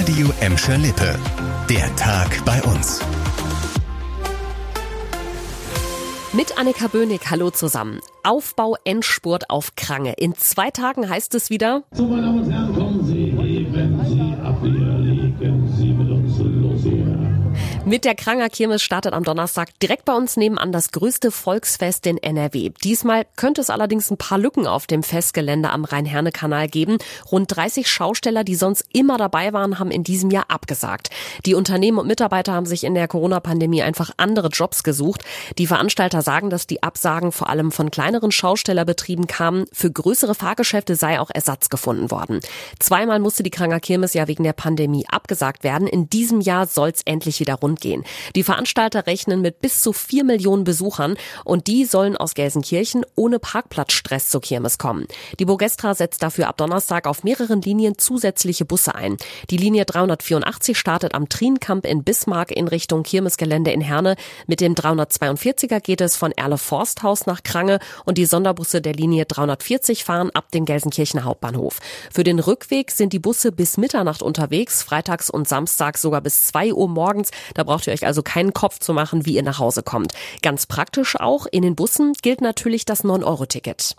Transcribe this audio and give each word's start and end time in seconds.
Radio 0.00 0.32
Emscher 0.40 0.78
Lippe. 0.78 1.14
Der 1.68 1.94
Tag 1.96 2.42
bei 2.46 2.62
uns. 2.62 3.00
Mit 6.32 6.56
Annika 6.58 6.86
Böhnig, 6.86 7.20
hallo 7.28 7.50
zusammen. 7.50 8.00
Aufbau 8.22 8.76
Endspurt 8.84 9.50
auf 9.50 9.76
Krange. 9.76 10.14
In 10.16 10.34
zwei 10.36 10.70
Tagen 10.70 11.10
heißt 11.10 11.34
es 11.34 11.50
wieder. 11.50 11.82
So, 11.92 12.04
meine 12.04 12.22
Damen 12.22 12.42
und 12.44 12.50
Herren, 12.50 12.74
kommen 12.74 13.04
Sie, 13.04 13.26
heben 13.26 14.00
Sie 14.08 14.34
ab, 14.42 14.56
hier 14.62 14.70
legen 14.70 15.69
Mit 17.90 18.04
der 18.04 18.14
Kranger 18.14 18.48
Kirmes 18.50 18.82
startet 18.82 19.14
am 19.14 19.24
Donnerstag 19.24 19.76
direkt 19.80 20.04
bei 20.04 20.12
uns 20.12 20.36
nebenan 20.36 20.70
das 20.70 20.92
größte 20.92 21.32
Volksfest 21.32 22.06
in 22.06 22.18
NRW. 22.18 22.70
Diesmal 22.84 23.26
könnte 23.34 23.60
es 23.60 23.68
allerdings 23.68 24.12
ein 24.12 24.16
paar 24.16 24.38
Lücken 24.38 24.68
auf 24.68 24.86
dem 24.86 25.02
Festgelände 25.02 25.70
am 25.70 25.84
Rhein-Herne-Kanal 25.84 26.68
geben. 26.68 26.98
Rund 27.32 27.56
30 27.56 27.90
Schausteller, 27.90 28.44
die 28.44 28.54
sonst 28.54 28.84
immer 28.92 29.18
dabei 29.18 29.52
waren, 29.52 29.80
haben 29.80 29.90
in 29.90 30.04
diesem 30.04 30.30
Jahr 30.30 30.44
abgesagt. 30.46 31.10
Die 31.46 31.54
Unternehmen 31.54 31.98
und 31.98 32.06
Mitarbeiter 32.06 32.52
haben 32.52 32.64
sich 32.64 32.84
in 32.84 32.94
der 32.94 33.08
Corona-Pandemie 33.08 33.82
einfach 33.82 34.12
andere 34.18 34.50
Jobs 34.50 34.84
gesucht. 34.84 35.24
Die 35.58 35.66
Veranstalter 35.66 36.22
sagen, 36.22 36.48
dass 36.48 36.68
die 36.68 36.84
Absagen 36.84 37.32
vor 37.32 37.48
allem 37.48 37.72
von 37.72 37.90
kleineren 37.90 38.30
Schaustellerbetrieben 38.30 39.26
kamen. 39.26 39.64
Für 39.72 39.90
größere 39.90 40.36
Fahrgeschäfte 40.36 40.94
sei 40.94 41.18
auch 41.18 41.30
Ersatz 41.34 41.70
gefunden 41.70 42.12
worden. 42.12 42.38
Zweimal 42.78 43.18
musste 43.18 43.42
die 43.42 43.50
Kranger 43.50 43.80
Kirmes 43.80 44.14
ja 44.14 44.28
wegen 44.28 44.44
der 44.44 44.52
Pandemie 44.52 45.06
abgesagt 45.08 45.64
werden. 45.64 45.88
In 45.88 46.08
diesem 46.08 46.40
Jahr 46.40 46.68
soll 46.68 46.90
es 46.90 47.02
endlich 47.02 47.40
wieder 47.40 47.56
rund 47.56 47.79
gehen. 47.80 48.04
Die 48.36 48.42
Veranstalter 48.42 49.06
rechnen 49.06 49.40
mit 49.40 49.60
bis 49.60 49.82
zu 49.82 49.92
vier 49.92 50.24
Millionen 50.24 50.64
Besuchern 50.64 51.16
und 51.44 51.66
die 51.66 51.84
sollen 51.84 52.16
aus 52.16 52.34
Gelsenkirchen 52.34 53.04
ohne 53.16 53.38
Parkplatzstress 53.38 54.28
zur 54.30 54.40
Kirmes 54.40 54.78
kommen. 54.78 55.06
Die 55.38 55.44
Bogestra 55.44 55.94
setzt 55.94 56.22
dafür 56.22 56.48
ab 56.48 56.56
Donnerstag 56.56 57.06
auf 57.06 57.24
mehreren 57.24 57.62
Linien 57.62 57.98
zusätzliche 57.98 58.64
Busse 58.64 58.94
ein. 58.94 59.16
Die 59.50 59.56
Linie 59.56 59.84
384 59.84 60.78
startet 60.78 61.14
am 61.14 61.28
Trienkamp 61.28 61.86
in 61.86 62.04
Bismarck 62.04 62.50
in 62.50 62.68
Richtung 62.68 63.02
Kirmesgelände 63.02 63.70
in 63.70 63.80
Herne. 63.80 64.16
Mit 64.46 64.60
dem 64.60 64.74
342er 64.74 65.80
geht 65.80 66.00
es 66.00 66.16
von 66.16 66.32
Erle 66.32 66.58
Forsthaus 66.58 67.26
nach 67.26 67.42
Krange 67.42 67.78
und 68.04 68.18
die 68.18 68.26
Sonderbusse 68.26 68.80
der 68.80 68.92
Linie 68.92 69.24
340 69.26 70.04
fahren 70.04 70.30
ab 70.34 70.50
dem 70.50 70.64
Gelsenkirchener 70.64 71.24
Hauptbahnhof. 71.24 71.78
Für 72.12 72.24
den 72.24 72.38
Rückweg 72.38 72.90
sind 72.90 73.12
die 73.12 73.18
Busse 73.18 73.52
bis 73.52 73.76
Mitternacht 73.76 74.22
unterwegs, 74.22 74.82
freitags 74.82 75.30
und 75.30 75.48
samstags 75.48 76.02
sogar 76.02 76.20
bis 76.20 76.46
zwei 76.46 76.72
Uhr 76.72 76.88
morgens. 76.88 77.30
Da 77.54 77.64
braucht 77.70 77.86
ihr 77.86 77.92
euch 77.92 78.04
also 78.04 78.24
keinen 78.24 78.52
Kopf 78.52 78.80
zu 78.80 78.92
machen, 78.92 79.26
wie 79.26 79.36
ihr 79.36 79.44
nach 79.44 79.60
Hause 79.60 79.84
kommt. 79.84 80.12
Ganz 80.42 80.66
praktisch 80.66 81.14
auch, 81.14 81.46
in 81.46 81.62
den 81.62 81.76
Bussen 81.76 82.14
gilt 82.20 82.40
natürlich 82.40 82.84
das 82.84 83.04
9-Euro-Ticket. 83.04 83.94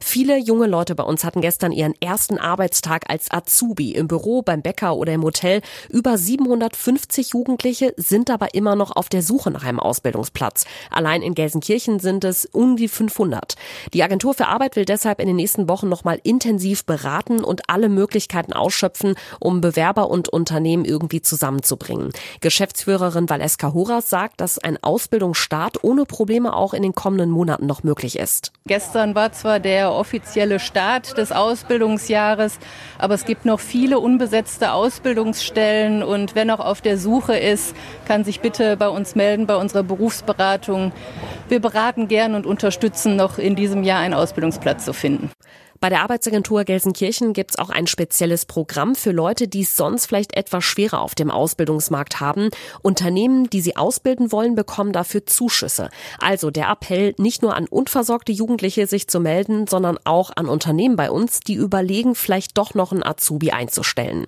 Viele 0.00 0.38
junge 0.38 0.66
Leute 0.66 0.94
bei 0.94 1.02
uns 1.02 1.24
hatten 1.24 1.40
gestern 1.40 1.72
ihren 1.72 1.94
ersten 2.00 2.38
Arbeitstag 2.38 3.04
als 3.08 3.30
Azubi 3.30 3.92
im 3.92 4.06
Büro, 4.06 4.42
beim 4.42 4.60
Bäcker 4.60 4.96
oder 4.96 5.14
im 5.14 5.22
Hotel. 5.22 5.62
Über 5.88 6.18
750 6.18 7.30
Jugendliche 7.30 7.94
sind 7.96 8.30
aber 8.30 8.54
immer 8.54 8.76
noch 8.76 8.94
auf 8.94 9.08
der 9.08 9.22
Suche 9.22 9.50
nach 9.50 9.64
einem 9.64 9.80
Ausbildungsplatz. 9.80 10.66
Allein 10.90 11.22
in 11.22 11.34
Gelsenkirchen 11.34 12.00
sind 12.00 12.24
es 12.24 12.44
um 12.44 12.76
die 12.76 12.88
500. 12.88 13.54
Die 13.92 14.02
Agentur 14.02 14.34
für 14.34 14.46
Arbeit 14.48 14.76
will 14.76 14.84
deshalb 14.84 15.20
in 15.20 15.26
den 15.26 15.36
nächsten 15.36 15.68
Wochen 15.68 15.88
nochmal 15.88 16.20
intensiv 16.22 16.84
beraten 16.84 17.42
und 17.42 17.70
alle 17.70 17.88
Möglichkeiten 17.88 18.52
ausschöpfen, 18.52 19.14
um 19.40 19.60
Bewerber 19.60 20.10
und 20.10 20.28
Unternehmen 20.28 20.84
irgendwie 20.84 21.22
zusammenzubringen. 21.22 22.10
Geschäftsführerin 22.40 23.30
Valeska 23.30 23.72
Horas 23.72 24.10
sagt, 24.10 24.40
dass 24.40 24.58
ein 24.58 24.82
Ausbildungsstart 24.82 25.82
ohne 25.82 26.04
Probleme 26.04 26.54
auch 26.54 26.74
in 26.74 26.82
den 26.82 26.94
kommenden 26.94 27.30
Monaten 27.30 27.66
noch 27.66 27.82
möglich 27.82 28.18
ist. 28.18 28.52
Gestern 28.66 29.14
war 29.14 29.32
zwar 29.44 29.60
der 29.60 29.92
offizielle 29.92 30.58
Start 30.58 31.18
des 31.18 31.30
Ausbildungsjahres, 31.30 32.58
aber 32.96 33.12
es 33.12 33.26
gibt 33.26 33.44
noch 33.44 33.60
viele 33.60 33.98
unbesetzte 33.98 34.72
Ausbildungsstellen 34.72 36.02
und 36.02 36.34
wer 36.34 36.46
noch 36.46 36.60
auf 36.60 36.80
der 36.80 36.96
Suche 36.96 37.36
ist, 37.36 37.76
kann 38.08 38.24
sich 38.24 38.40
bitte 38.40 38.78
bei 38.78 38.88
uns 38.88 39.14
melden, 39.16 39.46
bei 39.46 39.56
unserer 39.56 39.82
Berufsberatung. 39.82 40.92
Wir 41.50 41.60
beraten 41.60 42.08
gern 42.08 42.34
und 42.34 42.46
unterstützen 42.46 43.16
noch 43.16 43.36
in 43.36 43.54
diesem 43.54 43.82
Jahr 43.82 44.00
einen 44.00 44.14
Ausbildungsplatz 44.14 44.86
zu 44.86 44.94
finden. 44.94 45.30
Bei 45.80 45.88
der 45.88 46.02
Arbeitsagentur 46.02 46.64
Gelsenkirchen 46.64 47.32
gibt 47.32 47.52
es 47.52 47.58
auch 47.58 47.70
ein 47.70 47.86
spezielles 47.86 48.46
Programm 48.46 48.94
für 48.94 49.10
Leute, 49.10 49.48
die 49.48 49.62
es 49.62 49.76
sonst 49.76 50.06
vielleicht 50.06 50.36
etwas 50.36 50.64
schwerer 50.64 51.00
auf 51.00 51.14
dem 51.14 51.30
Ausbildungsmarkt 51.30 52.20
haben. 52.20 52.50
Unternehmen, 52.82 53.50
die 53.50 53.60
sie 53.60 53.76
ausbilden 53.76 54.32
wollen, 54.32 54.54
bekommen 54.54 54.92
dafür 54.92 55.26
Zuschüsse. 55.26 55.90
Also 56.18 56.50
der 56.50 56.70
Appell, 56.70 57.14
nicht 57.18 57.42
nur 57.42 57.54
an 57.54 57.66
unversorgte 57.66 58.32
Jugendliche 58.32 58.86
sich 58.86 59.08
zu 59.08 59.20
melden, 59.20 59.66
sondern 59.66 59.98
auch 60.04 60.30
an 60.34 60.48
Unternehmen 60.48 60.96
bei 60.96 61.10
uns, 61.10 61.40
die 61.40 61.54
überlegen, 61.54 62.14
vielleicht 62.14 62.56
doch 62.56 62.74
noch 62.74 62.92
einen 62.92 63.04
Azubi 63.04 63.50
einzustellen. 63.50 64.26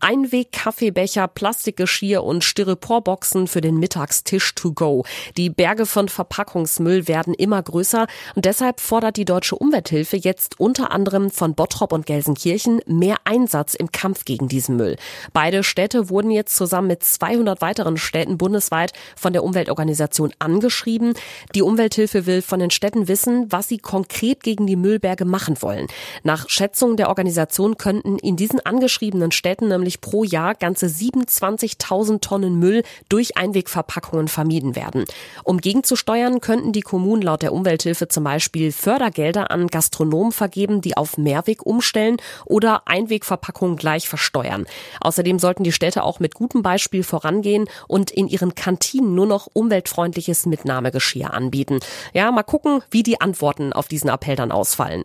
Einweg-Kaffeebecher, 0.00 1.28
Plastikgeschirr 1.28 2.22
und 2.22 2.44
Styroporboxen 2.44 3.46
für 3.46 3.60
den 3.60 3.78
Mittagstisch 3.78 4.54
to 4.54 4.72
go. 4.72 5.04
Die 5.36 5.50
Berge 5.50 5.86
von 5.86 6.08
Verpackungsmüll 6.08 7.08
werden 7.08 7.34
immer 7.34 7.62
größer 7.62 8.06
und 8.34 8.44
deshalb 8.44 8.80
fordert 8.80 9.16
die 9.16 9.24
Deutsche 9.24 9.56
Umwelthilfe 9.56 10.16
jetzt 10.16 10.60
unter 10.60 10.90
anderem 10.90 11.30
von 11.30 11.54
Bottrop 11.54 11.92
und 11.92 12.06
Gelsenkirchen 12.06 12.80
mehr 12.86 13.16
Einsatz 13.24 13.74
im 13.74 13.92
Kampf 13.92 14.24
gegen 14.24 14.48
diesen 14.48 14.76
Müll. 14.76 14.96
Beide 15.32 15.62
Städte 15.62 16.10
wurden 16.10 16.30
jetzt 16.30 16.56
zusammen 16.56 16.88
mit 16.88 17.02
200 17.02 17.60
weiteren 17.60 17.96
Städten 17.96 18.38
bundesweit 18.38 18.92
von 19.16 19.32
der 19.32 19.44
Umweltorganisation 19.44 20.32
angeschrieben. 20.38 21.14
Die 21.54 21.62
Umwelthilfe 21.62 22.26
will 22.26 22.42
von 22.42 22.60
den 22.60 22.70
Städten 22.70 23.08
wissen, 23.08 23.46
was 23.50 23.68
sie 23.68 23.78
konkret 23.78 24.42
gegen 24.42 24.66
die 24.66 24.76
Müllberge 24.76 25.24
machen 25.24 25.60
wollen. 25.62 25.86
Nach 26.22 26.48
Schätzungen 26.48 26.96
der 26.96 27.08
Organisation 27.08 27.76
könnten 27.76 28.18
in 28.18 28.36
diesen 28.36 28.60
angeschriebenen 28.64 29.32
Städten 29.32 29.68
nämlich 29.68 29.85
nämlich 29.86 30.00
pro 30.00 30.24
Jahr 30.24 30.54
ganze 30.54 30.86
27.000 30.86 32.20
Tonnen 32.20 32.58
Müll 32.58 32.82
durch 33.08 33.36
Einwegverpackungen 33.36 34.26
vermieden 34.26 34.74
werden. 34.74 35.04
Um 35.44 35.58
gegenzusteuern, 35.58 36.40
könnten 36.40 36.72
die 36.72 36.80
Kommunen 36.80 37.22
laut 37.22 37.42
der 37.42 37.52
Umwelthilfe 37.52 38.08
zum 38.08 38.24
Beispiel 38.24 38.72
Fördergelder 38.72 39.50
an 39.52 39.68
Gastronomen 39.68 40.32
vergeben, 40.32 40.80
die 40.80 40.96
auf 40.96 41.18
Mehrweg 41.18 41.64
umstellen 41.64 42.16
oder 42.44 42.82
Einwegverpackungen 42.86 43.76
gleich 43.76 44.08
versteuern. 44.08 44.66
Außerdem 45.00 45.38
sollten 45.38 45.62
die 45.62 45.72
Städte 45.72 46.02
auch 46.02 46.18
mit 46.18 46.34
gutem 46.34 46.62
Beispiel 46.62 47.04
vorangehen 47.04 47.68
und 47.86 48.10
in 48.10 48.26
ihren 48.26 48.56
Kantinen 48.56 49.14
nur 49.14 49.26
noch 49.26 49.48
umweltfreundliches 49.52 50.46
Mitnahmegeschirr 50.46 51.32
anbieten. 51.32 51.78
Ja, 52.12 52.32
mal 52.32 52.42
gucken, 52.42 52.82
wie 52.90 53.04
die 53.04 53.20
Antworten 53.20 53.72
auf 53.72 53.86
diesen 53.86 54.10
Appell 54.10 54.34
dann 54.34 54.50
ausfallen. 54.50 55.04